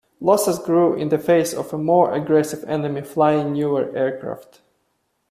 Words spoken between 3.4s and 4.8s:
newer aircraft.